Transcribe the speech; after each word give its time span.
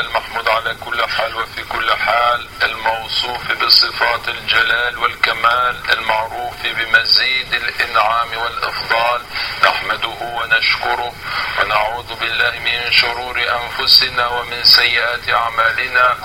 المحمود 0.00 0.48
على 0.48 0.74
كل 0.84 1.08
حال 1.08 1.34
وفي 1.34 1.62
كل 1.64 1.92
حال 1.92 2.48
الموصوف 2.62 3.52
بصفات 3.52 4.28
الجلال 4.28 4.98
والكمال 4.98 5.76
المعروف 5.92 6.54
بمزيد 6.66 7.54
الإنعام 7.54 8.28
والإفضال. 8.36 9.22
نحمده 9.64 10.18
ونشكره 10.22 11.14
ونعوذ 11.58 12.14
بالله 12.14 12.58
من 12.58 12.92
شرور 12.92 13.36
أنفسنا 13.60 14.26
ومن 14.26 14.64
سيئات 14.64 15.28
أعمالنا. 15.28 16.16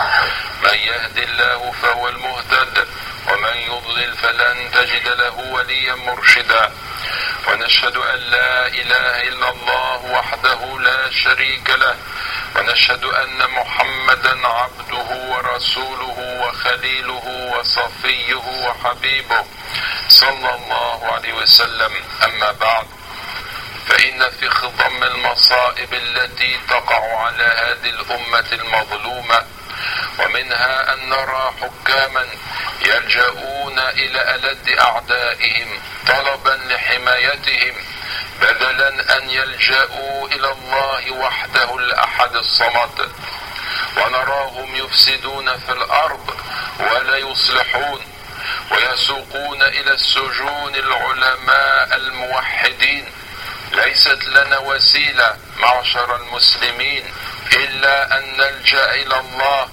من 0.64 0.78
يهد 0.90 1.18
الله 1.18 1.72
فهو 1.82 2.10
المهتد 2.10 2.88
ومن 3.28 3.56
يضلل 3.58 4.14
فلن 4.18 4.72
تجد 4.72 5.08
له 5.08 5.40
وليا 5.40 5.96
مرشدا. 5.96 6.72
ونشهد 7.48 7.98
أن 7.98 8.20
لا 8.20 8.68
إله 8.68 9.22
إلا 9.30 9.50
الله 9.50 10.06
وحده 10.06 10.80
لا 10.80 11.12
شريك 11.12 11.70
له 11.70 11.96
ونشهد 12.56 13.04
أن 13.04 13.50
محمدا 13.50 14.48
عبده 14.48 15.10
ورسوله 15.32 16.18
وخليله 16.42 17.52
وصفيه 17.58 18.36
وحبيبه 18.36 19.44
صلى 20.10 20.56
الله 20.56 21.06
عليه 21.14 21.34
وسلم. 21.34 21.92
أما 22.24 22.52
بعد 22.52 22.86
فإن 23.88 24.30
في 24.40 24.50
خضم 24.50 25.04
المصائب 25.04 25.94
التي 25.94 26.60
تقع 26.70 27.18
على 27.26 27.44
هذه 27.44 27.90
الأمة 27.90 28.46
المظلومة 28.54 29.42
ومنها 30.20 30.94
أن 30.94 31.10
نرى 31.10 31.54
حكاما 31.62 32.26
يلجؤون 32.86 33.80
إلى 33.80 34.36
ألد 34.36 34.70
أعدائهم 34.80 35.80
طلبا 36.08 36.60
لحمايتهم 36.74 37.76
بدلا 38.42 39.18
أن 39.18 39.30
يلجأوا 39.30 40.28
إلى 40.28 40.52
الله 40.52 41.12
وحده 41.12 41.76
الأحد 41.78 42.36
الصمد 42.36 43.12
ونراهم 43.98 44.76
يفسدون 44.76 45.58
في 45.58 45.72
الأرض 45.72 46.36
ولا 46.80 47.18
يصلحون 47.18 48.02
ويسوقون 48.72 49.62
إلى 49.62 49.92
السجون 49.92 50.76
العلماء 50.76 51.96
الموحدين. 51.96 53.12
ليست 53.72 54.24
لنا 54.26 54.58
وسيلة 54.58 55.38
معشر 55.58 56.16
المسلمين 56.16 57.06
إلا 57.54 58.18
أن 58.18 58.38
نلجأ 58.38 58.92
إلى 58.92 59.20
الله 59.20 59.70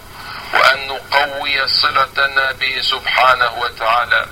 وأن 0.54 0.86
نقوي 0.86 1.68
صلتنا 1.68 2.52
به 2.52 2.80
سبحانه 2.82 3.52
وتعالى. 3.58 4.26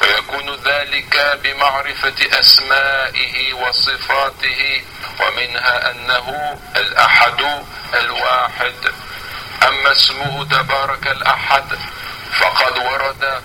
ويكون 0.00 0.56
ذلك 0.64 1.38
بمعرفة 1.42 2.40
أسمائه 2.40 3.52
وصفاته 3.52 4.82
ومنها 5.20 5.90
أنه 5.90 6.58
الأحد 6.76 7.64
الواحد. 7.94 8.92
أما 9.68 9.92
اسمه 9.92 10.44
تبارك 10.44 11.06
الأحد 11.06 11.78
فقد 12.40 12.78
ورد 12.78 13.42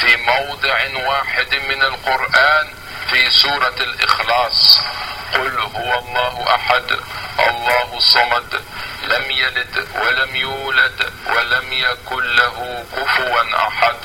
في 0.00 0.16
موضع 0.16 1.06
واحد 1.08 1.54
من 1.54 1.82
القرآن 1.82 2.68
في 3.10 3.30
سورة 3.30 3.74
الإخلاص. 3.80 4.80
قل 5.34 5.58
هو 5.58 5.98
الله 5.98 6.54
أحد 6.54 6.98
الله 7.38 7.96
الصمد 7.96 8.62
لم 9.02 9.30
يلد 9.30 9.88
ولم 9.94 10.36
يولد 10.36 11.12
ولم 11.26 11.72
يكن 11.72 12.36
له 12.36 12.84
كفوا 12.96 13.68
أحد. 13.68 13.96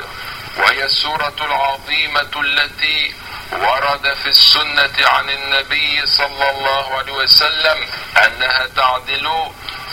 وهي 0.57 0.85
السورة 0.85 1.33
العظيمة 1.41 2.31
التي 2.35 3.13
ورد 3.51 4.13
في 4.13 4.29
السنة 4.29 5.07
عن 5.07 5.29
النبي 5.29 6.07
صلى 6.07 6.49
الله 6.49 6.97
عليه 6.97 7.13
وسلم 7.13 7.87
أنها 8.25 8.67
تعدل 8.75 9.29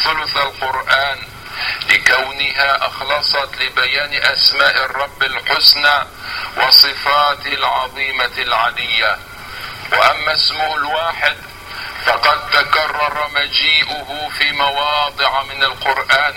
ثلث 0.05 0.37
القرآن 0.37 1.19
لكونها 1.89 2.87
أخلصت 2.87 3.49
لبيان 3.61 4.15
أسماء 4.15 4.85
الرب 4.85 5.23
الحسنى 5.23 6.07
وصفاته 6.57 7.53
العظيمة 7.55 8.31
العلية. 8.39 9.19
وأما 9.93 10.33
اسمه 10.33 10.77
الواحد 10.77 11.37
فقد 12.07 12.51
تكرر 12.51 13.29
مجيئه 13.35 14.29
في 14.39 14.53
مواضع 14.53 15.43
من 15.43 15.65
القرآن 15.65 16.35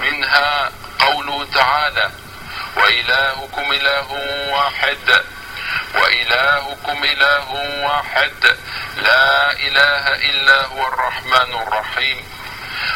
منها 0.00 0.72
قوله 0.98 1.46
تعالى 1.54 2.10
وإلهكم 2.76 3.72
إله 3.72 4.12
واحد. 4.52 5.24
وإلهكم 5.94 7.04
إله 7.04 7.50
واحد. 7.84 8.56
لا 8.96 9.52
إله 9.52 10.04
إلا 10.30 10.66
هو 10.66 10.88
الرحمن 10.88 11.50
الرحيم. 11.62 12.24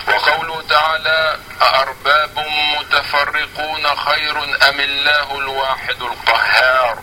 وقوله 0.08 0.62
تعالى 0.69 1.38
أأرباب 1.62 2.46
متفرقون 2.78 3.96
خير 3.96 4.44
أم 4.69 4.80
الله 4.80 5.38
الواحد 5.38 6.02
القهار؟ 6.02 6.98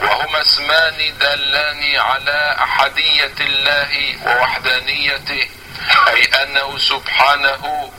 وهما 0.00 0.40
اسمان 0.42 1.14
دلان 1.20 1.96
على 1.96 2.56
أحدية 2.62 3.34
الله 3.40 4.16
ووحدانيته 4.26 5.48
أي 6.08 6.24
أنه 6.42 6.78
سبحانه 6.78 7.92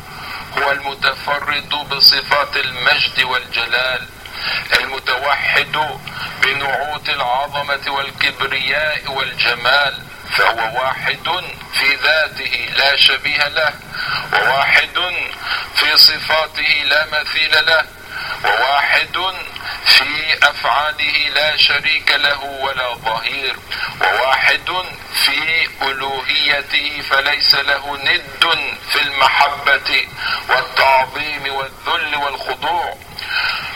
هو 0.58 0.72
المتفرد 0.72 1.70
بصفات 1.70 2.56
المجد 2.58 3.24
والجلال 3.24 4.08
المتوحد 4.80 5.78
بنعوت 6.42 7.10
العظمة 7.10 7.82
والكبرياء 7.88 9.12
والجمال 9.12 9.94
فهو 10.38 10.82
واحد 10.82 11.28
في 11.74 11.96
ذاته 12.04 12.70
لا 12.78 12.96
شبيه 12.96 13.48
له 13.48 13.74
وواحد 14.34 15.00
في 15.76 15.98
صفاته 15.98 16.84
لا 16.86 17.06
مثيل 17.12 17.66
له 17.66 17.86
وواحد 18.46 19.18
في 19.88 20.38
أفعاله 20.44 21.30
لا 21.36 21.58
شريك 21.58 22.12
له 22.12 22.44
ولا 22.44 22.94
ظهير 22.94 23.56
وواحد 24.02 24.70
في 25.26 25.68
ألوهيته 25.82 27.02
فليس 27.10 27.56
له 27.56 27.98
ند 28.04 28.46
في 28.92 29.02
المحبة 29.02 30.08
والتعظيم 30.50 31.44
والذل 31.56 32.16
والخضوع 32.16 32.98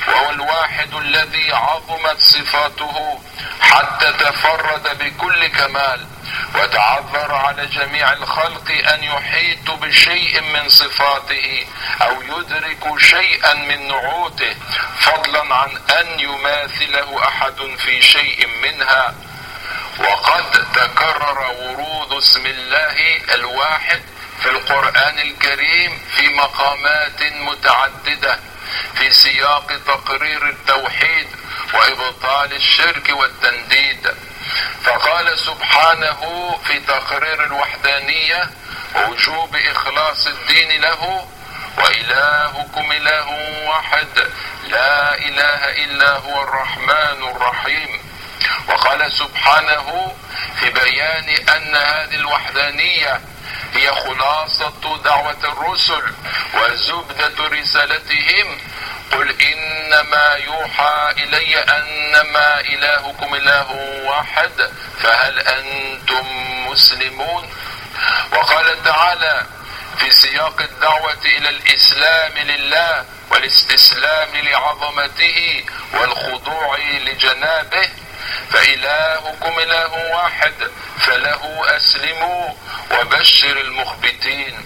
وهو 0.08 0.30
الواحد 0.30 0.94
الذي 0.94 1.52
عظمت 1.54 2.20
صفاته 2.20 3.20
حتى 3.62 4.12
تفرد 4.12 4.98
بكل 5.00 5.48
كمال. 5.48 6.08
وتعذر 6.56 7.36
على 7.36 7.66
جميع 7.66 8.14
الخلق 8.14 8.72
أن 8.94 9.04
يحيطوا 9.04 9.76
بشيء 9.76 10.42
من 10.42 10.70
صفاته 10.70 11.66
أو 12.02 12.22
يدركوا 12.22 13.00
شيئا 13.00 13.54
من 13.54 13.88
نعوته 13.88 14.56
فضلا 15.00 15.56
عن 15.56 15.78
أن 16.00 16.20
يماثله 16.20 17.28
أحد 17.28 17.76
في 17.78 18.02
شيء 18.02 18.48
منها. 18.48 19.16
وقد 20.00 20.52
تكرر 20.74 21.40
ورود 21.52 22.14
اسم 22.14 22.46
الله 22.46 23.18
الواحد 23.34 24.02
في 24.42 24.50
القرآن 24.50 25.20
الكريم 25.20 26.02
في 26.16 26.28
مقامات 26.28 27.24
متعددة 27.24 28.40
في 28.96 29.14
سياق 29.14 29.68
تقرير 29.88 30.50
التوحيد 30.50 31.28
وإبطال 31.74 32.54
الشرك 32.54 33.10
والتنديد. 33.10 34.31
فقال 34.84 35.40
سبحانه 35.40 36.56
في 36.66 36.80
تقرير 36.80 37.44
الوحدانية 37.44 38.50
ووجوب 38.96 39.56
إخلاص 39.56 40.28
الدين 40.28 40.82
له 40.82 41.28
وإلهكم 41.78 42.92
إله 42.92 43.30
واحد 43.68 44.08
لا 44.70 45.16
إله 45.16 45.84
إلا 45.84 46.12
هو 46.18 46.44
الرحمن 46.44 47.30
الرحيم. 47.36 48.00
وقال 48.68 49.12
سبحانه 49.12 50.16
في 50.60 50.70
بيان 50.70 51.30
أن 51.50 51.76
هذه 51.76 52.16
الوحدانية 52.16 53.22
هي 53.74 53.92
خلاصة 53.92 54.98
دعوة 55.04 55.38
الرسل 55.44 56.14
وزبدة 56.54 57.48
رسالتهم 57.48 58.58
قل 59.12 59.42
إنما 59.42 60.36
يوحى 60.36 61.14
إلي 61.18 61.60
أنما 61.60 62.60
إلهكم 62.60 63.36
إله 63.36 63.72
واحد 64.06 64.52
فهل 65.04 65.40
أنتم 65.40 66.26
مسلمون؟ 66.68 67.50
وقال 68.32 68.84
تعالى 68.84 69.46
في 69.98 70.12
سياق 70.12 70.62
الدعوة 70.62 71.26
إلى 71.26 71.50
الإسلام 71.50 72.38
لله 72.38 73.06
والاستسلام 73.32 74.36
لعظمته 74.36 75.66
والخضوع 75.94 76.78
لجنابه 76.78 77.90
فإلهكم 78.52 79.60
إله 79.60 79.94
واحد 80.16 80.54
فله 81.00 81.62
أسلموا 81.78 82.50
وبشر 82.92 83.62
المخبتين. 83.62 84.66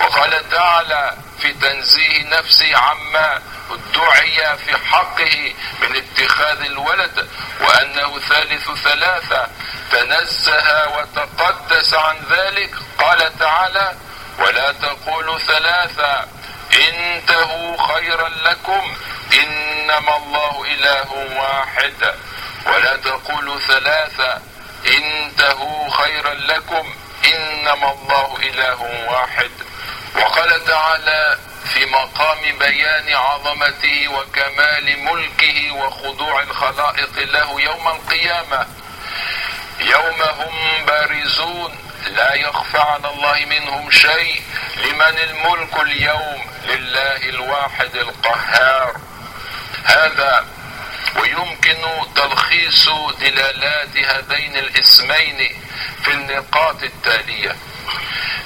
وقال 0.00 0.48
تعالى 0.50 1.16
في 1.40 1.52
تنزيه 1.52 2.38
نفسه 2.38 2.76
عما 2.76 3.42
ادعي 3.70 4.58
في 4.58 4.76
حقه 4.76 5.54
من 5.82 5.96
اتخاذ 5.96 6.60
الولد 6.60 7.28
وأنه 7.60 8.18
ثالث 8.18 8.70
ثلاثة. 8.84 9.48
تنزه 9.92 10.88
وتقدس 10.88 11.94
عن 11.94 12.16
ذلك. 12.30 12.74
قال 12.98 13.38
تعالى 13.38 13.94
ولا 14.38 14.72
تقولوا 14.72 15.38
ثلاثة. 15.38 16.24
انتهوا 16.88 17.94
خيرا 17.94 18.28
لكم. 18.28 18.96
إنما 19.32 20.16
الله 20.16 20.64
إله 20.64 21.12
واحد. 21.36 22.14
ولا 22.66 22.96
تقولوا 22.96 23.58
ثلاثة. 23.58 24.38
انتهوا 24.86 25.90
خيرا 25.90 26.34
لكم. 26.34 26.94
إنما 27.24 27.92
الله 27.92 28.38
إله 28.42 29.06
واحد. 29.08 29.50
وقال 30.20 30.64
تعالى 30.64 31.38
في 31.64 31.86
مقام 31.86 32.58
بيان 32.58 33.14
عظمته 33.14 34.08
وكمال 34.08 35.04
ملكه 35.04 35.72
وخضوع 35.72 36.42
الخلائق 36.42 37.18
له 37.18 37.60
يوم 37.60 37.88
القيامة. 37.88 38.66
يوم 39.80 40.22
هم 40.22 40.86
بارزون 40.86 41.78
لا 42.06 42.34
يخفى 42.34 42.78
على 42.78 43.10
الله 43.10 43.46
منهم 43.46 43.90
شيء. 43.90 44.42
لمن 44.76 45.18
الملك 45.18 45.80
اليوم؟ 45.80 46.44
لله 46.64 47.28
الواحد 47.28 47.96
القهار. 47.96 48.96
هذا 49.84 50.46
ويمكن 51.16 51.84
تلخيص 52.16 52.88
دلالات 53.20 53.96
هذين 53.96 54.56
الاسمين 54.56 55.56
في 56.04 56.10
النقاط 56.10 56.82
التالية. 56.82 57.56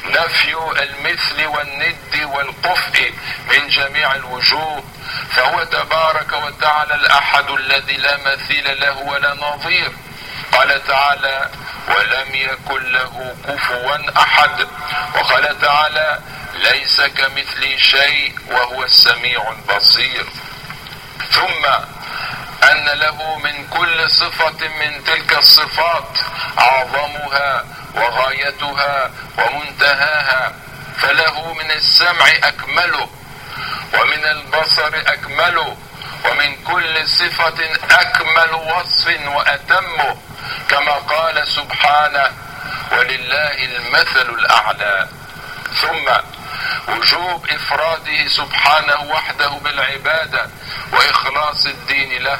نفي 0.04 0.54
المثل 0.82 1.46
والند 1.46 2.20
والقفء 2.24 3.14
من 3.50 3.68
جميع 3.68 4.14
الوجوه 4.14 4.84
فهو 5.30 5.64
تبارك 5.64 6.32
وتعالى 6.32 6.94
الأحد 6.94 7.50
الذي 7.50 7.96
لا 7.96 8.16
مثيل 8.16 8.80
له 8.80 8.98
ولا 8.98 9.34
نظير. 9.34 9.92
قال 10.52 10.86
تعالى 10.86 11.48
ولم 11.88 12.34
يكن 12.34 12.92
له 12.92 13.36
كفوا 13.48 14.20
أحد 14.22 14.68
وقال 15.14 15.58
تعالى 15.60 16.18
ليس 16.54 17.00
كمثلي 17.00 17.78
شيء 17.78 18.34
وهو 18.50 18.84
السميع 18.84 19.52
البصير 19.52 20.26
ثم 21.30 21.66
أن 22.70 22.84
له 22.84 23.38
من 23.38 23.66
كل 23.68 24.10
صفة 24.10 24.68
من 24.68 25.04
تلك 25.04 25.38
الصفات 25.38 26.18
أعظمها 26.58 27.64
وغايتها 27.94 29.10
ومنتهاها 29.38 30.54
فله 30.98 31.52
من 31.54 31.70
السمع 31.70 32.26
أكمله 32.42 33.08
ومن 34.00 34.25
البصر 34.25 34.90
أكمله 35.06 35.76
ومن 36.25 36.56
كل 36.64 37.08
صفة 37.08 37.64
أكمل 37.90 38.54
وصف 38.54 39.26
واتمه 39.26 40.16
كما 40.69 40.92
قال 40.92 41.48
سبحانه 41.48 42.31
ولله 42.92 43.64
المثل 43.64 44.31
الأعلى 44.38 45.08
ثم 45.81 46.08
وجوب 46.92 47.46
إفراده 47.50 48.28
سبحانه 48.28 49.00
وحده 49.02 49.48
بالعبادة 49.48 50.48
وإخلاص 50.92 51.66
الدين 51.66 52.22
له 52.22 52.38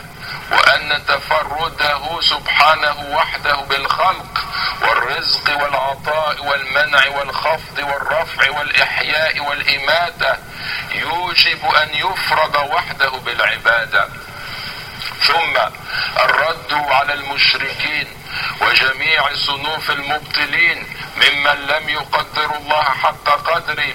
وأن 0.53 1.03
تفرده 1.09 2.21
سبحانه 2.21 2.97
وحده 3.01 3.55
بالخلق 3.57 4.44
والرزق 4.89 5.63
والعطاء 5.63 6.45
والمنع 6.45 7.09
والخفض 7.09 7.79
والرفع 7.79 8.51
والإحياء 8.51 9.41
والإماتة 9.41 10.37
يوجب 10.95 11.65
أن 11.83 11.89
يفرض 11.95 12.55
وحده 12.55 13.09
بالعبادة. 13.11 14.09
ثم 15.23 15.57
الرد 16.25 16.73
على 16.73 17.15
المشركين 17.15 18.07
وجميع 18.61 19.35
صنوف 19.35 19.91
المبطلين 19.91 20.87
ممن 21.17 21.67
لم 21.67 21.89
يقدروا 21.89 22.57
الله 22.57 22.83
حق 22.83 23.29
قدره 23.29 23.95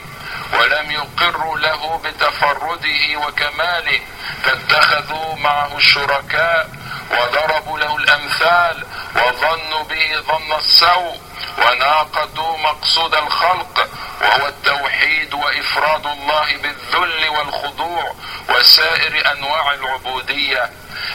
ولم 0.53 0.91
يقروا 0.91 1.57
له 1.59 1.97
بتفرده 1.97 3.17
وكماله 3.27 3.99
فاتخذوا 4.43 5.35
معه 5.35 5.77
الشركاء 5.77 6.69
وضربوا 7.11 7.79
له 7.79 7.95
الأمثال 7.97 8.85
وظنوا 9.19 9.83
به 9.83 10.21
ظن 10.27 10.53
السوء 10.53 11.17
وناقضوا 11.57 12.57
مقصود 12.57 13.15
الخلق 13.15 13.89
وهو 14.21 14.47
التوحيد 14.47 15.33
وإفراد 15.33 16.05
الله 16.05 16.57
بالذل 16.57 17.29
والخضوع 17.29 18.15
وسائر 18.49 19.31
أنواع 19.31 19.73
العبودية. 19.73 20.69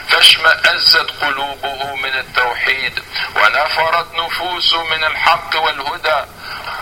فاشمأزت 0.08 1.10
قلوبه 1.20 1.94
من 1.94 2.14
التوحيد 2.14 3.02
ونفرت 3.36 4.14
نفوسه 4.14 4.84
من 4.84 5.04
الحق 5.04 5.56
والهدى. 5.56 6.24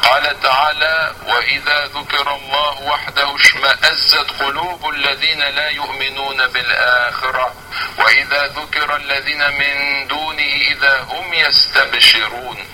قال 0.02 0.40
تعالى 0.40 1.12
وإذا 1.26 1.86
ذكر 1.86 2.34
الله 2.34 2.82
وحده 2.82 3.36
اشمأزت 3.36 4.42
قلوب 4.42 4.88
الذين 4.88 5.38
لا 5.38 5.68
يؤمنون 5.68 6.46
بالآخرة. 6.46 7.54
وإذا 7.99 8.46
ذكر 8.46 8.96
الذين 8.96 9.49
من 9.58 10.06
دونه 10.08 10.52
إذا 10.70 11.00
هم 11.00 11.34
يستبشرون. 11.34 12.67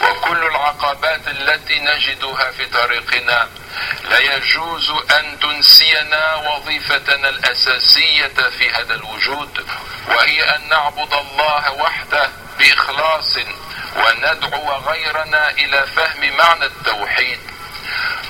وكل 0.00 0.44
العقبات 0.46 1.28
التي 1.28 1.80
نجدها 1.80 2.50
في 2.50 2.66
طريقنا 2.66 3.48
لا 4.10 4.18
يجوز 4.18 4.90
أن 4.90 5.38
تنسينا 5.40 6.34
وظيفتنا 6.34 7.28
الأساسية 7.28 8.48
في 8.58 8.70
هذا 8.70 8.94
الوجود 8.94 9.66
وهي 10.08 10.42
أن 10.42 10.68
نعبد 10.68 11.12
الله 11.14 11.72
وحده 11.72 12.30
بإخلاص 12.58 13.36
وندعو 13.96 14.72
غيرنا 14.72 15.50
إلى 15.50 15.86
فهم 15.86 16.36
معنى 16.36 16.64
التوحيد. 16.64 17.40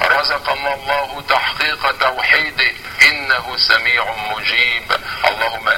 رزقنا 0.03 0.75
الله 0.75 1.25
تحقيق 1.29 1.99
توحيده 1.99 2.73
إنه 3.03 3.57
سميع 3.57 4.15
مجيب. 4.15 4.93
اللهم 5.25 5.69